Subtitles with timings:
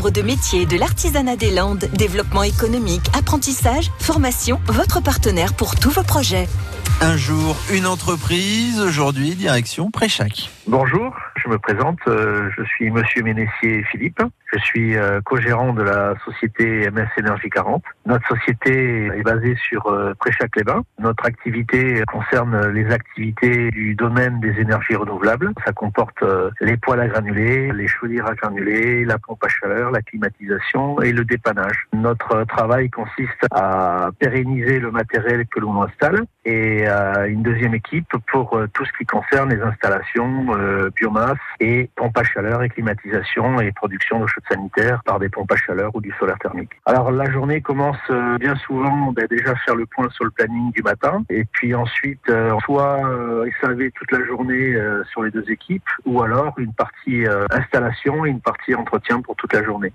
[0.00, 5.90] Chambre de métier de l'artisanat des Landes, développement économique, apprentissage, formation, votre partenaire pour tous
[5.90, 6.48] vos projets.
[7.02, 8.80] Un jour, une entreprise.
[8.80, 10.48] Aujourd'hui, direction Préchac.
[10.66, 11.14] Bonjour,
[11.50, 11.98] me présente.
[12.06, 14.22] euh, Je suis Monsieur Ménessier Philippe.
[14.52, 17.82] Je suis euh, co-gérant de la société MS Énergie 40.
[18.06, 20.82] Notre société est basée sur euh, Préchac-les-Bains.
[21.00, 25.52] Notre activité concerne les activités du domaine des énergies renouvelables.
[25.64, 26.22] Ça comporte
[26.60, 31.12] les poêles à granulés, les chaudières à granulés, la pompe à chaleur, la climatisation et
[31.12, 31.86] le dépannage.
[31.92, 38.08] Notre travail consiste à pérenniser le matériel que l'on installe et euh, une deuxième équipe
[38.30, 42.68] pour euh, tout ce qui concerne les installations euh, biomasse et pompe à chaleur et
[42.68, 46.70] climatisation et production d'eau chaude sanitaire par des pompes à chaleur ou du solaire thermique.
[46.86, 47.98] Alors la journée commence
[48.38, 52.20] bien souvent ben, déjà faire le point sur le planning du matin et puis ensuite
[52.28, 56.72] euh, soit euh, SAV toute la journée euh, sur les deux équipes ou alors une
[56.72, 59.92] partie installation et une partie entretien pour toute la journée.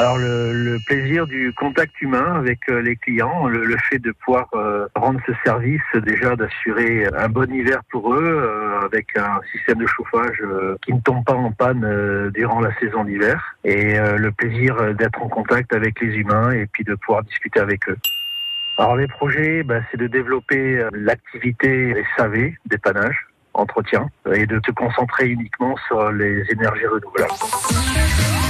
[0.00, 4.12] Alors le, le plaisir du contact humain avec euh, les clients, le, le fait de
[4.12, 9.42] pouvoir euh, rendre ce service, déjà d'assurer un bon hiver pour eux, euh, avec un
[9.52, 13.58] système de chauffage euh, qui ne tombe pas en panne euh, durant la saison d'hiver,
[13.62, 17.60] et euh, le plaisir d'être en contact avec les humains et puis de pouvoir discuter
[17.60, 17.98] avec eux.
[18.78, 25.28] Alors les projets, ben, c'est de développer l'activité SAV, dépannage, entretien, et de se concentrer
[25.28, 28.49] uniquement sur les énergies renouvelables.